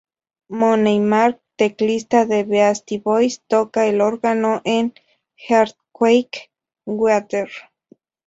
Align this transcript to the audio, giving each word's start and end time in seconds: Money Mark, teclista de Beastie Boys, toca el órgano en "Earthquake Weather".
Money 0.59 0.99
Mark, 0.99 1.35
teclista 1.57 2.25
de 2.25 2.43
Beastie 2.43 2.97
Boys, 2.97 3.41
toca 3.47 3.85
el 3.85 4.01
órgano 4.01 4.59
en 4.65 4.95
"Earthquake 5.47 6.49
Weather". 6.87 7.51